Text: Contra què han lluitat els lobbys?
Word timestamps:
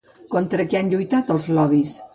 Contra 0.35 0.65
què 0.71 0.79
han 0.81 0.91
lluitat 0.95 1.31
els 1.37 1.47
lobbys? 1.59 1.99